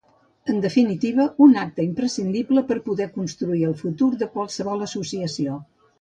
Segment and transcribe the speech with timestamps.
[0.51, 5.61] En definitiva, un acte imprescindible per a poder construir el futur de qualsevol associació.